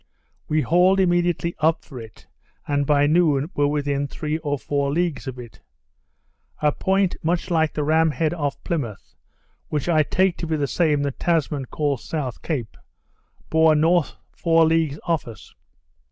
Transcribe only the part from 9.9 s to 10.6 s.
take to be